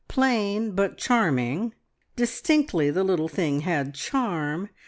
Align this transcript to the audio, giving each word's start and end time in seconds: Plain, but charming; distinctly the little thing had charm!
Plain, 0.07 0.71
but 0.71 0.97
charming; 0.97 1.75
distinctly 2.15 2.89
the 2.89 3.03
little 3.03 3.27
thing 3.27 3.59
had 3.59 3.93
charm! 3.93 4.69